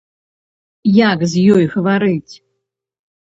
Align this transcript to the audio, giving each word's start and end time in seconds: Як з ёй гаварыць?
Як 0.99 1.19
з 1.33 1.43
ёй 1.55 1.65
гаварыць? 1.73 2.33